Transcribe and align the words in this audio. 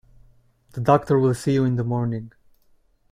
The 0.71 0.81
doctor 0.81 1.19
will 1.19 1.35
see 1.35 1.53
you 1.53 1.63
in 1.63 1.75
the 1.75 1.83
morning. 1.83 2.31